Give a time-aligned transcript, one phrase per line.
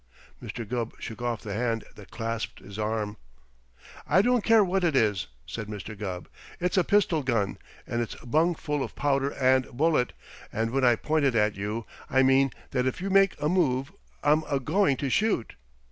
[0.41, 0.67] Mr.
[0.67, 3.17] Gubb shook off the hand that clasped his arm.
[4.07, 5.95] "I don't care what it is," said Mr.
[5.95, 6.27] Gubb.
[6.59, 10.13] "It's a pistol gun, and it's bung full of powder and bullet,
[10.51, 13.91] and when I point it at you I mean that if you make a move
[14.23, 15.53] I'm a going to shoot."